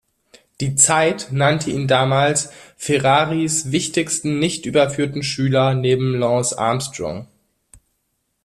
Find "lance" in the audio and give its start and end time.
6.17-6.57